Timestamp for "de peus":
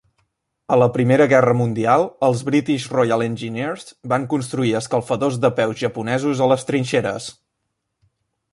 5.45-5.79